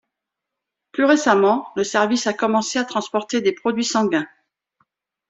Plus 0.93 1.05
récemment, 1.05 1.67
le 1.75 1.83
service 1.83 2.25
a 2.25 2.33
commencé 2.33 2.79
à 2.79 2.85
transporter 2.85 3.39
des 3.39 3.51
produits 3.51 3.85
sanguins. 3.85 4.27